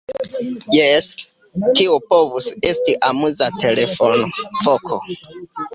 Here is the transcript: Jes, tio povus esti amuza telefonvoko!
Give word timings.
Jes, 0.77 1.09
tio 1.75 1.99
povus 2.09 2.49
esti 2.73 2.99
amuza 3.11 3.53
telefonvoko! 3.61 5.01